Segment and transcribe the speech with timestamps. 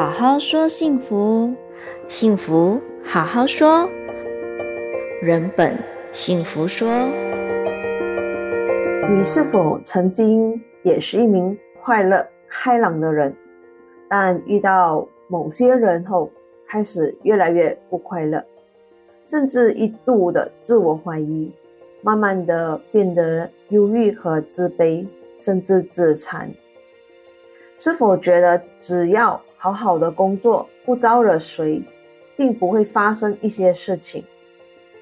[0.00, 1.54] 好好说幸福，
[2.08, 3.86] 幸福好好说。
[5.20, 5.76] 人本
[6.10, 6.88] 幸福说，
[9.10, 13.36] 你是否曾经也是一名快乐开朗的人，
[14.08, 16.30] 但遇到某些人后，
[16.66, 18.42] 开始越来越不快乐，
[19.26, 21.52] 甚至一度的自我怀疑，
[22.00, 25.06] 慢慢的变得忧郁和自卑，
[25.38, 26.50] 甚至自残。
[27.82, 31.82] 是否觉得只要好好的工作，不招惹谁，
[32.36, 34.22] 并不会发生一些事情，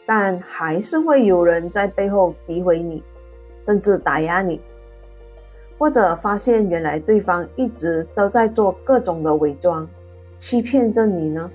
[0.07, 3.03] 但还是会有人在背后诋毁你，
[3.63, 4.61] 甚至打压你，
[5.77, 9.85] 或者发现原来对方一直都在做各种的伪装，
[10.37, 11.51] 欺骗着你呢？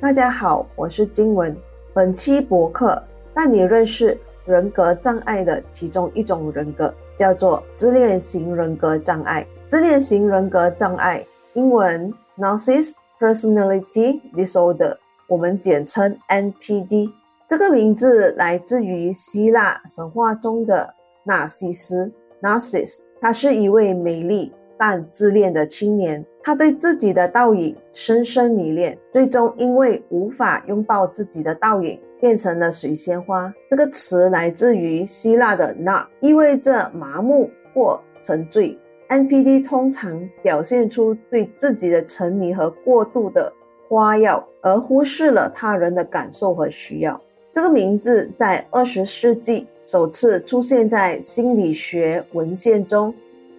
[0.00, 1.56] 大家好，我是金文，
[1.92, 3.02] 本期博客
[3.34, 9.44] 带你认识人格障碍的其中一种人格，叫做自恋型人格障碍。
[9.68, 17.12] 自恋型人格障碍，英文 Narcissist Personality Disorder，我们简称 NPD。
[17.46, 26.24] 这个名字来自于希腊神话中的纳西斯 （Narcissus），他是一位美丽但自恋的青年。
[26.42, 33.52] 他对自己的倒影深深迷恋，最终因为无法拥抱自己的倒影，变成了水仙花。
[33.68, 38.74] 这个词来自于希腊的 “na”，意味着麻木或沉醉。
[39.08, 43.50] NPD 通常表现出对自己的沉迷和过度的
[43.88, 47.18] 夸耀，而忽视了他人的感受和需要。
[47.50, 53.12] 这个名字在二十世纪首次出现在心理学文献中，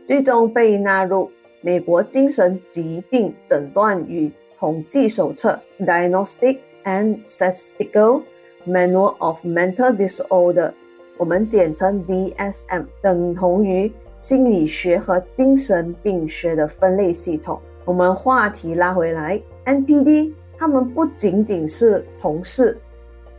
[0.05, 8.21] 最终被纳入美国精神疾病诊断与统计手册 （Diagnostic and Statistical
[8.67, 10.73] Manual of Mental Disorder），
[11.17, 13.91] 我们简称 DSM，等同于。
[14.19, 17.59] 心理学和精神病学的分类系统。
[17.85, 22.77] 我们话题拉回来，NPD 他们不仅仅是同事，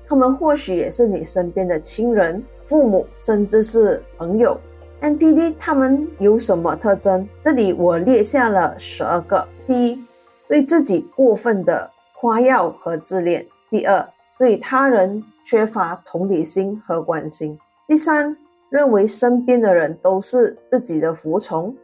[0.08, 4.58] 他们或许也是你身边的亲人、父母，甚至是朋友。
[5.02, 7.28] NPD 他们有什么特征？
[7.42, 9.46] 这里我列下了十二个。
[9.66, 10.04] 第一，
[10.48, 14.06] 对自己过分的夸耀和自恋；第二，
[14.38, 17.56] 对他人缺乏同理心和关心；
[17.86, 18.36] 第三，
[18.70, 21.76] 认为身边的人都是自己的服从。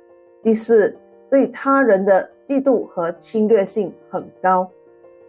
[0.43, 0.97] 第四，
[1.29, 4.67] 对他人的嫉妒和侵略性很高。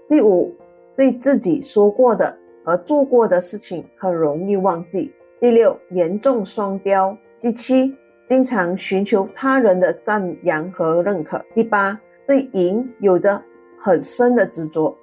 [0.07, 0.55] 第五，
[0.95, 5.11] 对自己说过的和做过的事情很容易忘记。
[5.39, 7.17] 第六，严重双标。
[7.41, 7.93] 第七，
[8.25, 11.43] 经常寻求他人的赞扬和认可。
[11.55, 13.41] 第八，对赢有着
[13.79, 14.95] 很深的执着，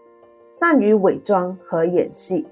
[0.52, 2.46] 善于伪装和演戏。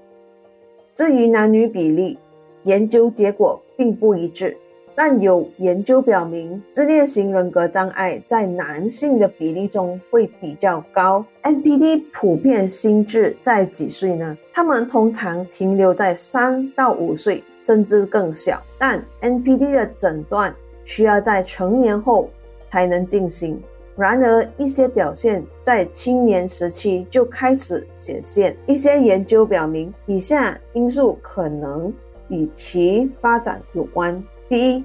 [0.93, 2.19] 至于男女比例，
[2.63, 4.57] 研究结果并不一致，
[4.95, 11.25] 但有研究表明，自恋型人格障碍在男性的比例中会比较高。
[11.41, 14.37] NPD 普遍心智在几岁呢？
[14.53, 18.61] 他们通常停留在三到五岁，甚至更小。
[18.77, 20.53] 但 NPD 的诊断
[20.85, 22.29] 需要在成年后
[22.67, 23.59] 才能进行。
[23.95, 28.57] 然而，一些表现在青年时期就开始显现。
[28.65, 31.93] 一些研究表明，以下因素可能。
[32.33, 34.21] 与其发展有关。
[34.49, 34.83] 第一，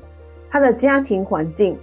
[0.50, 1.76] 他的家庭环境，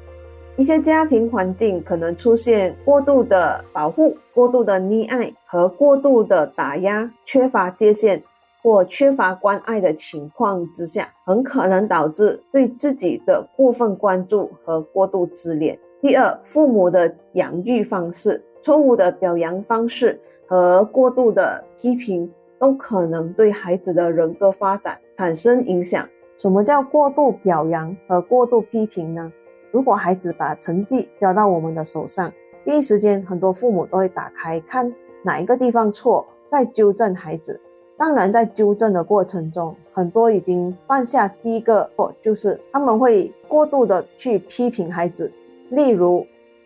[0.57, 8.21] 一些家庭环境可能出现过度的保护、过度的溺爱和过度的打压，缺乏界限
[8.61, 15.77] 或缺乏关爱的情况之下，很可能导致对自己的过分关注和过度自恋。
[16.01, 22.31] 第二，父母的养育方式，错误的表扬方式和过度的批评。
[22.59, 26.07] 都可能对孩子的人格发展产生影响。
[26.35, 29.31] 什么叫过度表扬和过度批评呢？
[29.71, 32.31] 如果孩子把成绩交到我们的手上，
[32.63, 34.93] 第一时间很多父母都会打开看
[35.23, 37.59] 哪一个地方错，再纠正孩子。
[37.97, 45.31] 当然，在纠正的过程中，很多已经犯下第一个错，就是他们会过度的去批评孩子，
[45.69, 46.25] 例如。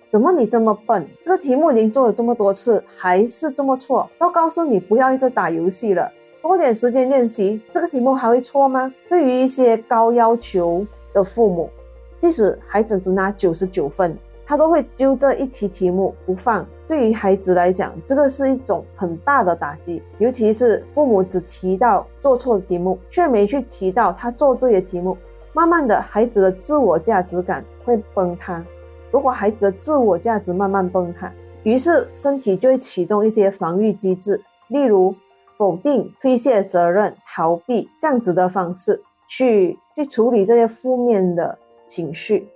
[0.10, 1.08] 怎么你这么笨？
[1.24, 4.10] 这个题目已经做了这么多次，还是这么错？
[4.18, 6.12] 都告诉你不要一直打游戏了，
[6.42, 7.62] 多点时间练习。
[7.72, 8.92] 这个题目还会错吗？
[9.08, 10.84] 对于一些高要求
[11.14, 11.70] 的父母，
[12.18, 14.18] 即使孩子只拿九十九分，
[14.48, 16.66] 他都会揪这一题题目不放。
[16.88, 25.16] 对于孩子来讲，这个是一种很大的打击，尤其是父母只提到做错的题目，却没去提到他做对的题目，
[25.54, 28.66] 慢慢的，孩子的自我价值感会崩塌。
[29.12, 31.32] 如果孩子的自我价值慢慢崩塌，
[31.64, 35.14] 于是身体就会启动一些防御机制，例如
[35.58, 42.48] 否定、推卸责任、逃避这样子的方式去去处理这些负面的情绪。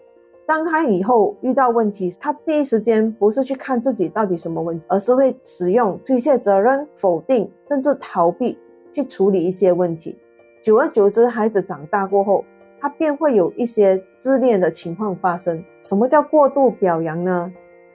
[0.45, 8.57] 当他以后遇到问题，他第一时间不是去看自己到底什么问题，而是会使用推卸责任、否定，甚至逃避
[8.93, 10.17] 去处理一些问题。
[10.61, 12.43] 久而久之，孩子长大过后，
[12.83, 15.63] 他便会有一些自恋的情况发生。
[15.79, 17.49] 什么叫过度表扬呢？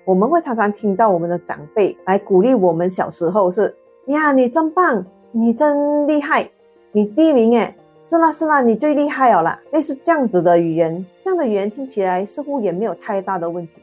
[0.06, 3.76] 我们会常常听到我们的长辈来鼓励我们小时候是：
[4.06, 6.48] 呀，你真棒，你真厉害，
[6.92, 7.76] 你第一名诶。
[8.00, 9.60] 是啦是啦，你最厉害了啦！
[9.72, 13.82] 类似这样子的语言，这样的语言听起来似乎也没有太大的问题，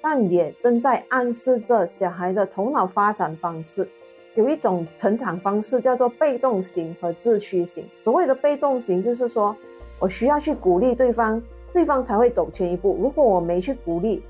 [0.00, 3.88] 但也正在暗示着小孩的头脑发展方式。
[4.36, 7.84] 有一种成长方式叫做被动型和自驱型。
[7.98, 9.56] 所谓的被动型，就是说
[10.04, 11.42] 我需要去鼓励对方，
[11.72, 12.94] 对方才会走前一步。
[13.00, 14.22] 如果我没去鼓励，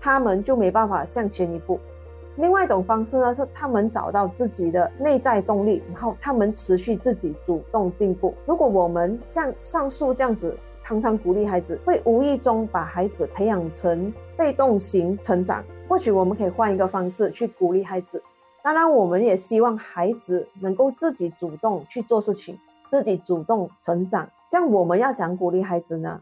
[0.00, 1.78] 他们就没办法向前一步。
[2.34, 8.34] 另外一种方式呢，是他们找到自己的内在动力，然后他们持续自己主动进步。
[8.44, 15.62] 如果我们像上述这样子，常常鼓励孩子，会无意中把孩子培养成被动型成长。
[15.88, 18.20] 或许我们可以换一个方式去鼓励孩子。
[18.64, 22.58] 当然，我们也希望孩子能够自己主动去做事情，
[22.90, 24.28] 自己主动成长。
[24.50, 26.20] 这样我们要讲鼓励孩子呢？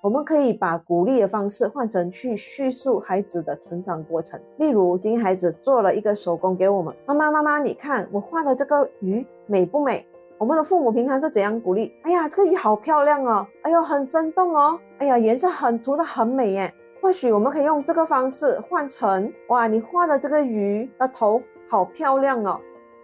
[0.00, 4.40] 我们可以把鼓励的方式换成去叙述孩子的成长过程。
[4.56, 10.06] 例如，今天孩子做了一个手工给我们，妈妈妈妈，你看我画的这个鱼美不美？
[10.38, 11.92] 我们的父母平常是怎样鼓励？
[12.04, 13.46] 哎呀，这个鱼好漂亮哦！
[13.60, 14.80] 哎呦，很生动哦！
[14.96, 16.72] 哎呀，颜色很涂得很美耶。
[17.02, 22.58] 或许我们可以用这个方式换成：哇，你画的这个鱼的头好漂亮哦！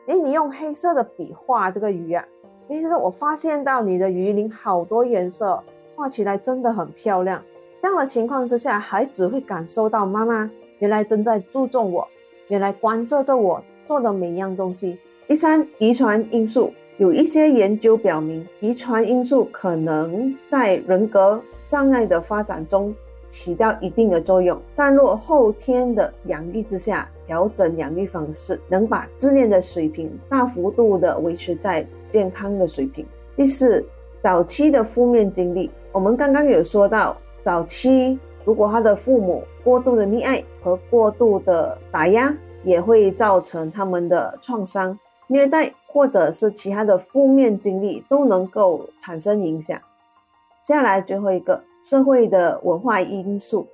[0.06, 2.24] 诶，你用黑色的笔画这个鱼啊？
[2.68, 5.62] 诶，这个我发现到你的鱼鳞好多颜色。
[5.94, 7.40] 画起来真的很漂亮。
[7.78, 12.08] 这样的情况之下，孩子会感受到妈妈原来正在注重我，
[12.48, 14.98] 原来关注着我做的每一样东西。
[15.28, 22.92] 第三，遗传因素，有一些研究表明，遗传因素可能在人格障碍的发展中
[23.32, 24.60] 起到一定的作用。
[24.76, 33.06] 但若后天的养育之下，调整养育方式，能把自恋的水平大幅度的维持在健康的水平。
[33.34, 33.82] 第四，
[34.20, 35.70] 早期的负面经历。
[35.92, 42.34] 我们刚刚有说到，早期如果他的父母过度的溺爱和过度的打压，
[42.64, 49.78] 也会造成他们的创伤、虐待或者是其他的负面经历都能够产生影响。
[50.60, 53.66] 接下来最后一个，社会的文化因素，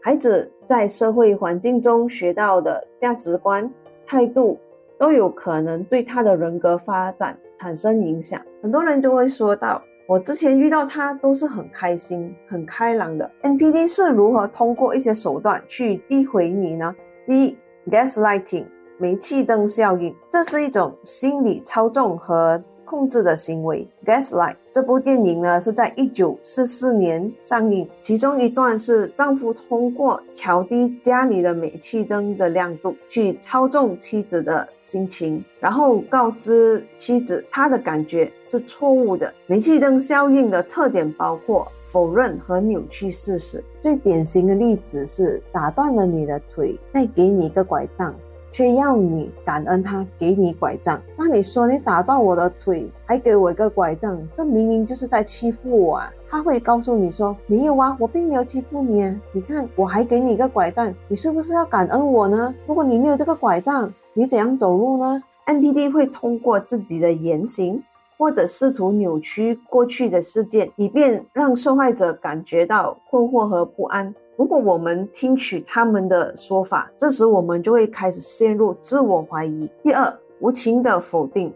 [0.00, 3.68] 孩子在社会环境中学到的价值观、
[4.06, 4.58] 态度，
[4.96, 8.40] 都有可能对他的人格发展产生影响。
[8.62, 9.82] 很多人就会说到。
[10.06, 13.30] 我之前遇到他都是很开心、很开朗的。
[13.42, 16.96] NPD 是如何通过一些手段去诋毁你呢？
[17.26, 17.58] 第一
[17.90, 18.64] ，gaslighting，
[18.96, 23.86] 煤气灯效应，这是一种心理操纵和控制的行为。
[24.06, 39.32] Gaslight 这部电影呢是在一九四四年上映，其中一段是丈夫通过调低家里的煤气灯的亮度去操纵妻子的心情，然后告知妻子他的感觉是错误的。
[39.46, 43.62] 煤气灯效应的特点包括否认和扭曲事实。
[43.80, 48.14] 最典型的例子是打断了你的腿，再给你一个拐杖。
[48.58, 51.00] 却要你感恩他给你拐杖。
[51.16, 56.12] 那你说你打断我的腿，还给我一个拐杖，这明明就是在欺负我啊！
[56.28, 59.14] 他会告诉你说，没有啊，我并没有欺负你啊。
[59.30, 62.52] 你看我还给你一个拐杖，你是不是要感恩我呢？
[62.66, 67.80] 如果你没有这个拐杖，你怎样走路呢？NPD 会通过自己的言行，
[68.18, 74.12] 或者试图扭曲过去的事件，以便让受害者感觉到困惑和不安。
[74.38, 79.68] 如果我们听取他们的说法，这时我们就会开始陷入自我怀疑。
[79.82, 81.52] 第二，无情的否定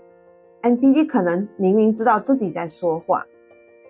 [0.63, 3.25] ，NPD 可能明明知道自己在说谎，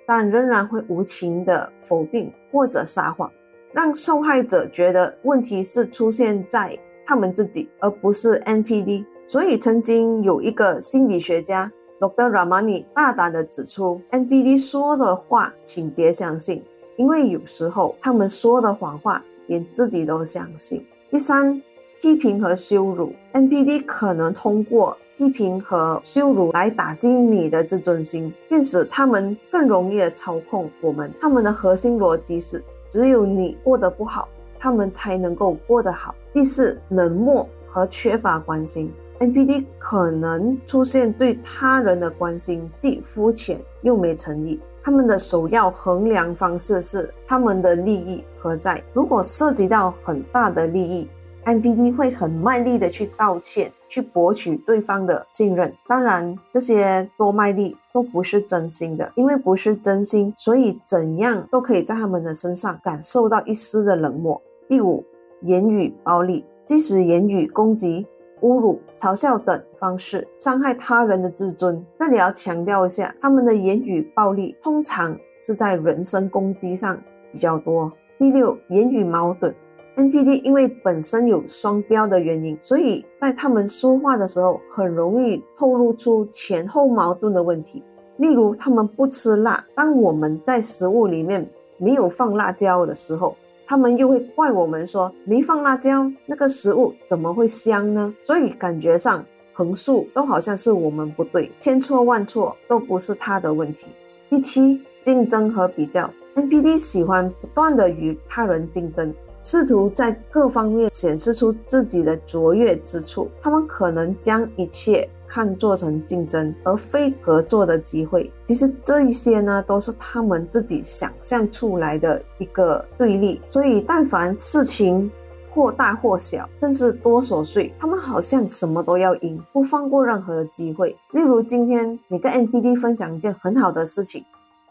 [0.07, 3.33] 但仍然会无情的否定或者撒谎，
[3.73, 9.07] 让受害者觉得问题是出现在他们自己，而不是 NPD。
[9.25, 12.29] 所以，曾经有一个心理学家 Dr.
[12.31, 16.63] Ramani 大胆地指出，NPD 说的话，请别相信。
[17.03, 20.87] 因为有时候他们说的谎话，连自己都相信。
[21.11, 21.61] 第三，
[22.01, 31.13] 批评和羞辱，NPD 可能通过批评和羞辱来打击你的自尊心，并使他们更容易的操控我们。
[31.21, 36.15] 他们的核心逻辑是：只有你过得不好，他们才能够过得好。
[36.33, 44.61] 第四，冷漠和缺乏关心，NPD 可能出现对他人的关心既肤浅又没诚意。
[44.85, 48.83] 他们的首要衡量方式是他们的利益何在。
[48.93, 51.09] 如果涉及到很大的利益
[51.45, 55.73] ，NPD 会很卖力的去道歉、去博取对方的信任。
[55.87, 64.41] 当然，这些多卖力都不是真心的，因为不是真心，所以怎样都可以在他们的身上感受到一丝的冷漠。
[64.69, 65.05] 第五，
[65.43, 68.07] 言语暴力，即使言语攻击。
[68.43, 71.85] 侮辱、嘲笑等方式伤害他人的自尊。
[71.97, 76.97] 这里要强调一下，他们的言语暴力通常是在人身攻击上
[77.33, 77.91] 比较多。
[78.19, 79.53] 第六，言语矛盾。
[79.97, 87.83] NPD 因为本身有双标的原因，所以在他们说话的时候，很容易透露出前后矛盾的问题。
[88.17, 91.47] 例如，他们不吃辣，当我们在食物里面
[91.77, 93.37] 没有放辣椒的时候。
[93.73, 98.15] 他们又会怪我们说没放辣椒，那个食物怎么会香呢？
[98.23, 99.25] 所以感觉上
[99.55, 103.87] 横竖都好像是我们不对，千错万错都不是他的问题。
[104.29, 109.11] 第七，竞争和比较，NPD 喜欢不断地与他人竞争。
[109.41, 118.31] 试图在各方面显示出自己的卓越之处，他们可能将一切看做成竞争，而非合作的机会。
[118.45, 123.41] 其实这一些呢，都是他们自己想象出来的一个对立。
[123.49, 125.11] 所以，但凡事情
[125.55, 130.95] 或大或小，甚至多琐碎，他们好像什么都要赢，不放过任何的机会。
[131.13, 134.23] 例如，今天你跟 NPD 分享一件很好的事情。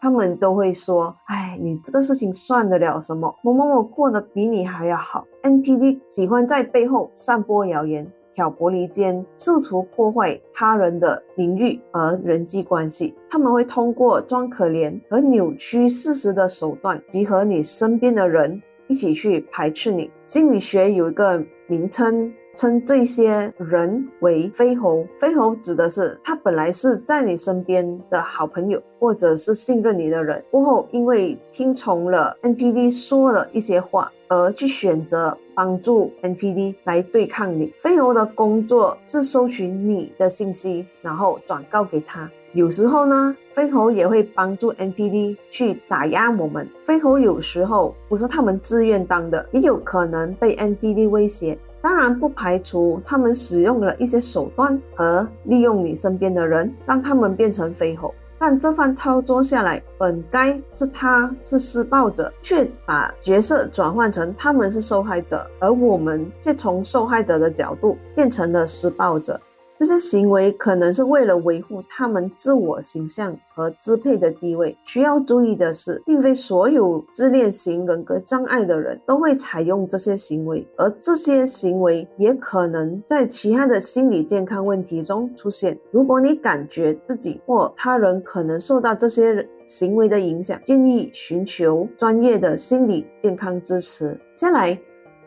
[0.03, 3.35] 他们都会说：“哎，你这个事情算得了什么？
[3.43, 13.13] 某某某过得比你还要好。” NPD 喜欢在背后散播谣言、挑拨离间，试图破坏他人的名誉和人际关系。
[13.29, 20.09] 他们会通过装可怜和扭曲事实的手段，集合你身边的人一起去排斥你。
[20.25, 22.31] 心理学有一个名称。
[22.53, 37.73] 称这些人为飞猴，飞猴指的是他本来是在你身边的好朋友，或者是信任你的人，过后因为听从了 NPD 说的一些话，而去选择帮助 NPD 来对抗你。
[37.81, 42.29] 飞猴的工作是收取你的信息，然后转告给他。
[42.53, 46.67] 有时候呢，飞猴也会帮助 NPD 去打压我们。
[46.85, 51.57] 飞猴有时候不是他们自愿当的，也有可能被 NPD 威胁。
[51.81, 58.13] 当然不排除他们使用了一些手段和利用你身边的人，让他们变成飞猴。
[58.37, 69.39] 但这番操作下来，本该是他是施暴者，却把角色转换成他们是受害者，而我们却从受害者的角度变成了施暴者。
[69.81, 74.77] 这些行为可能是为了维护他们自我形象和支配的地位。
[74.85, 85.75] 需要注意的是，并非所有自恋型人格障碍的人都会采用这些行为，而这些行为也可能在其他的心理健康问题中出现。
[85.89, 94.15] 如果你感觉自己或他人可能受到这些行为的影响，建议寻求专业的心理健康支持。
[94.35, 94.79] 下来。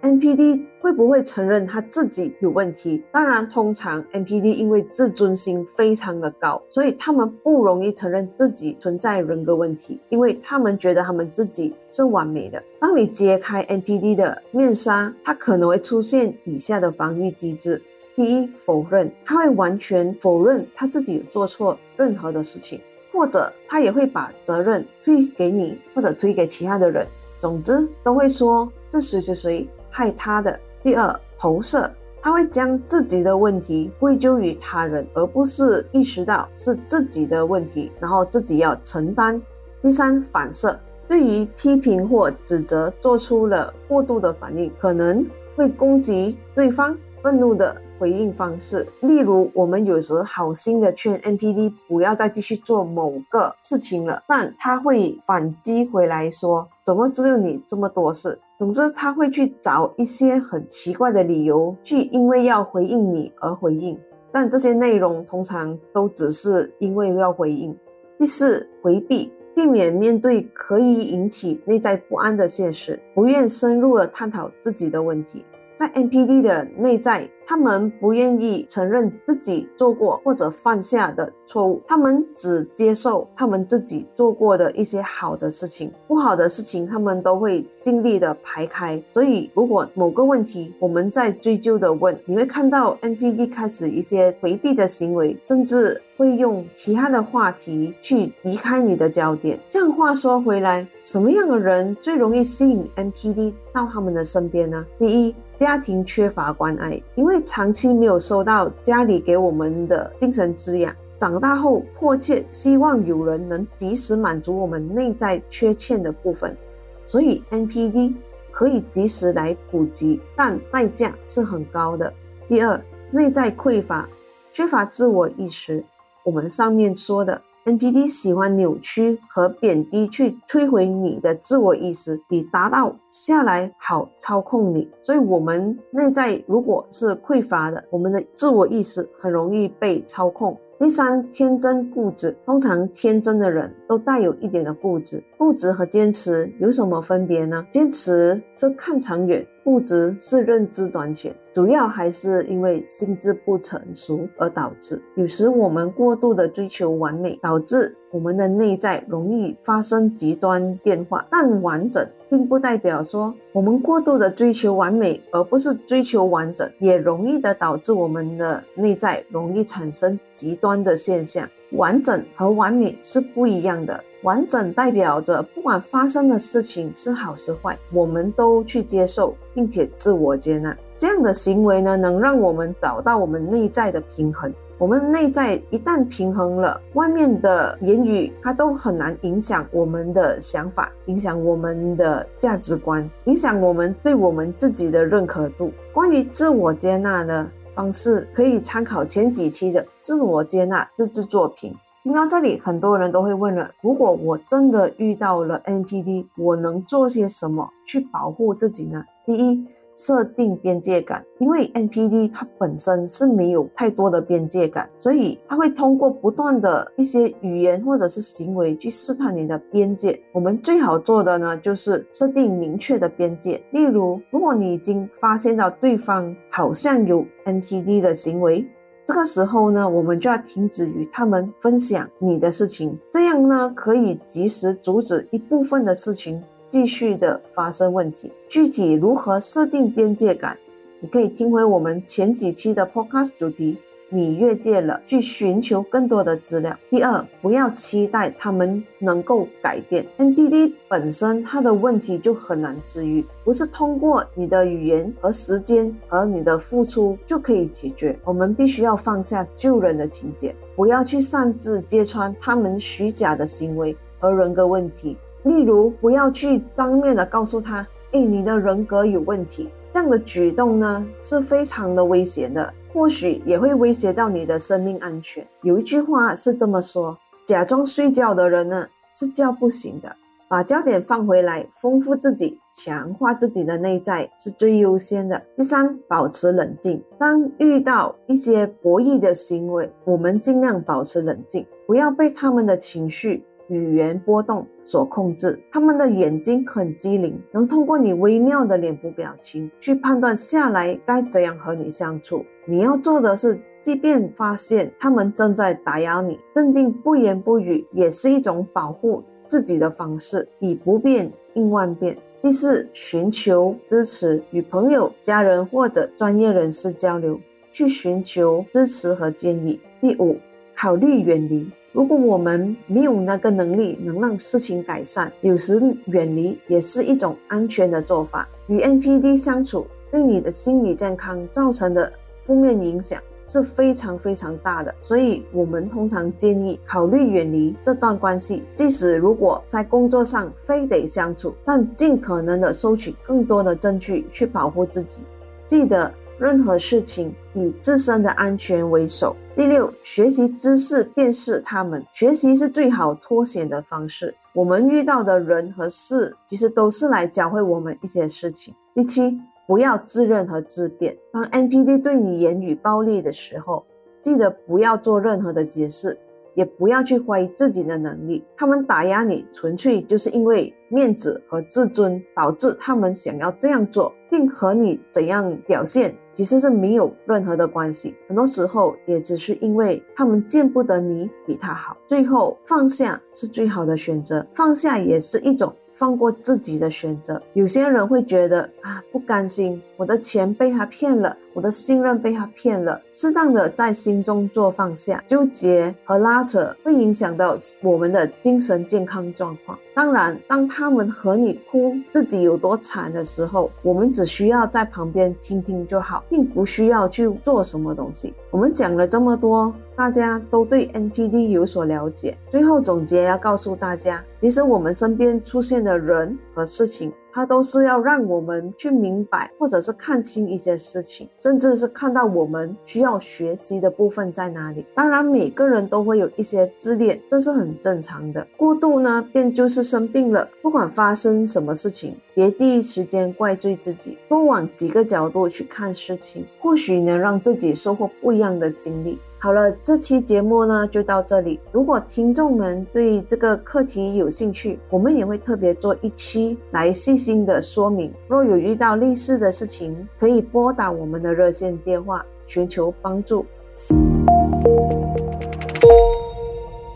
[0.05, 3.03] NPD 会不会承认他自己有问题？
[3.11, 12.63] 当然，通常 NPD 因为自尊心非常的高，所以他们不容易承认自己存在人格问题，因为他们觉得他们自己是完美的。
[12.79, 17.81] 当你揭开 NPD 的面纱，他可能会出现以下的防御机制：
[18.15, 22.79] 第一，否认，他会完全否认他自己有做错任何的事情，
[23.11, 27.07] 或者他也会把责任推给你，或者推给其他的人。
[27.41, 29.69] 总之，都会说是谁谁谁。
[29.95, 30.59] 害他的。
[30.83, 31.89] 第二，投射，
[32.21, 39.41] 他会将自己的问题归咎于他人，而不是意识到是自己的问题，然后自己要承担。
[39.81, 45.25] 第三，反射，对于批评或指责做出了过度的反应，可能
[45.55, 46.97] 会攻击对方。
[47.23, 63.99] 愤怒的回应方式，例如，我们有时好心的劝 NPD 不要再继续做某个事情了，但他会反击回来说：“怎么只有你这么多事？”总之，他会去找一些很奇怪的理由，去因为要回应你而回应，
[64.33, 67.77] 但这些内容通常都只是因为要回应。
[68.17, 75.45] 第四，回避，避免面对可以引起内在不安的现实，不愿深入的探讨自己的问题。
[75.75, 89.03] 在 NPD 的内在，他们不愿意承认自己做过或者犯下的错误，他们只接受他们自己做过的一些好的事情，不好的事情他们都会尽力的排开。
[89.11, 99.59] 所以，如果某个问题我们在追究的问，你会看到 NPD 开始一些回避的行为，甚至会用其他的话题去离开你的焦点。
[99.69, 104.85] 这样话说回来，什么样的人最容易吸引 NPD 到他们的身边呢？
[104.99, 116.57] 第一，家庭缺乏关爱，因为长期没有收到家里给我们的精神滋养，长大后迫切希望有人能及时满足我们内在缺欠的部分，
[117.05, 118.15] 所以 NPD
[118.51, 122.13] 可以及时来补给，但代价是很高的。
[122.49, 124.09] 第二，内在匮乏，
[124.53, 125.85] 缺乏自我意识。
[126.23, 127.41] 我们上面说的。
[127.65, 134.87] NPD 喜欢扭曲和贬低，去摧毁你的自我意识，以达到下来好操控你。
[135.03, 140.55] 所以，我们内在如果是匮乏的，我们的自我意识很容易被操控。
[140.79, 145.23] 第三，天真固执，通常天真的人都带有一点的固执。
[145.39, 147.65] 固执和坚持有什么分别呢？
[147.71, 149.47] 坚持是看长远。
[149.65, 155.03] 固执是认知短浅，主要还是因为心智不成熟而导致。
[155.15, 161.27] 有时我们过度的追求完美，导致我们的内在容易发生极端变化。
[161.31, 171.49] 但完整并不代表说我们过度的追求完美，而不是追求完整，也容易的导致我们的内在容易产生极端的现象。
[171.77, 174.03] 完整和完美是不一样的。
[174.23, 180.75] 完整代表着不管发生的事情是好是坏，我们都去接受，并且自我接纳。
[180.97, 184.51] 这样的行为呢，能让我们找到我们内在的平衡。
[184.79, 195.71] 我们内在一旦平衡了，外面的言语它都很难影响我们的想法，影响我们的价值观，影响我们对我们自己的认可度。
[195.93, 201.75] 关于自我接纳呢方式，可以参考前几期的自我接纳自制作品。
[202.03, 209.05] 听到这里，很多人都会问了：如果我真的遇到了 NPD，我能做些什么去保护自己呢？
[209.25, 220.21] 第一，设定边界感，因为 NPD 它本身是没有太多的边界感，所以它会通过不断的一些语言或者是行为去试探你的边界。
[220.33, 223.63] 我们最好做的呢，就是设定明确的边界。
[223.71, 228.67] 例如，如果你已经发现到对方好像有 NPD 的行为，
[229.07, 236.43] 这个时候呢，我们就要停止与他们分享你的事情，这样呢，可以及时阻止一部分的事情
[236.75, 238.33] 继续的发生问题。
[238.49, 240.59] 具体如何设定边界感，
[240.99, 243.79] 你可以听回我们前几期的 Podcast 主题。
[244.09, 246.77] 你越界了，去寻求更多的资料。
[246.91, 250.05] 第二，不要期待他们能够改变。
[250.19, 258.19] NPD 本身它的问题就很难治愈，不是通过你的语言和时间和你的付出就可以解决。
[258.25, 265.17] 我们必须要放下救人的情节，不要去擅自揭穿他们虚假的行为和人格问题。
[265.45, 269.71] 例如，不要去当面的告诉他，哎，你的人格有问题。
[269.91, 272.73] 这样的举动呢，是非常的危险的。
[272.93, 275.47] 或许也会威胁到你的生命安全。
[275.63, 280.17] 有一句话是这么说：假装睡觉的人呢，是叫不醒的。
[280.47, 285.43] 把焦点放回来，丰富自己，强化自己的内在是最优先的。
[285.57, 287.03] 第三，保持冷静。
[287.19, 293.45] 当遇到一些博弈的行为，我们尽量保持冷静，不要被他们的情绪。
[293.69, 302.45] 语言波动所控制，他们的眼睛很机灵，能通过你微妙的脸部表情去判断下来该怎样和你相处。
[302.67, 310.49] 你要做的是，即便发现他们正在打扰你，镇定不言不语也是一种保护自己的方式。
[310.59, 312.17] 以不变应万变。
[312.43, 317.41] 第四，寻求支持，与朋友、家人或者专业人士交流，
[317.73, 319.81] 去寻求支持和建议。
[319.99, 320.37] 第五，
[320.77, 321.71] 考虑远离。
[321.93, 328.49] 如果我们没有那个能力能让事情改善，有时远离也是一种安全的做法。
[328.67, 332.13] 与 NPD 相处对你的心理健康造成的
[332.45, 338.65] 负面影响是非常非常大的，所以我们通常建议考虑远离这段关系。
[338.75, 345.23] 即使如果在工作上非得相处，但尽可能的收取更多的证据去保护自己。
[345.67, 346.13] 记得。
[346.37, 349.37] 任何事情以自身的安全为首。
[349.57, 352.05] 第六，学习知识，便是他们。
[352.13, 354.35] 学习是最好脱险的方式。
[354.53, 358.75] 我们遇到的人和事，其实都是来教会我们一些事情。
[358.95, 361.17] 第七，不要自认和自辩。
[361.33, 363.87] 当 NPD 对你言语暴力的时候，
[364.21, 366.19] 记得不要做任何的解释。
[366.55, 378.15] 也不要去怀疑自己的能力，他们打压你，纯粹就是因为面子和自尊导致他们想要这样做，并和你怎样表现其实是没有任何的关系。
[378.29, 381.97] 很多时候也只是因为他们见不得你比他好。
[382.07, 385.73] 最后放下是最好的选择，放下也是一种。
[385.97, 393.01] 放过自己的选择，有些人会觉得啊，不甘心，我的钱被他骗了，我的信任被他骗了。
[393.15, 399.79] 适当的在心中做放下，纠结和拉扯会影响到我们的精神健康状况。
[399.95, 408.35] 当然，当他们和你哭自己有多惨的时候，我们只需要在旁边倾听就好，并不需要去做什么东西。
[408.51, 412.37] 我们讲了这么多，大家都对 NPD 有所了解。
[412.51, 424.87] 最后总结要告诉大家，其实我们身边出现的人和事情，它都是要让我们去明白，或者是看清一些事情，甚至是看到我们需要学习的部分在哪里。
[424.95, 428.47] 当然，每个人都会有一些自恋，这是很正常的。
[428.57, 430.49] 过度呢，便就是生病了。
[430.63, 439.19] 不管发生什么事情，别第一时间怪罪自己，多往几个角度去看事情，或许能让自己收获不一样的经历。
[439.45, 441.61] 好了，这期节目呢就到这里。
[441.71, 448.11] 如果听众们对这个课题有兴趣，我们也会特别做一期来细心的说明。
[448.27, 453.45] 若有遇到类似的事情，可以拨打我们的热线电话寻求帮助。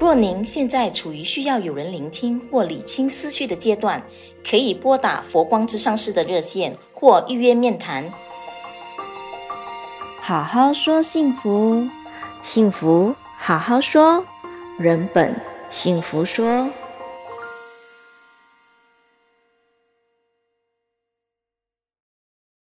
[0.00, 4.02] 若您现在处于需要有人聆听或理清思绪的阶段，
[4.48, 8.10] 可以拨打佛光之上师的热线或预约面谈。
[10.22, 11.86] 好好说幸福。
[12.48, 14.24] 幸福，好好说。
[14.78, 16.66] 人本幸福说。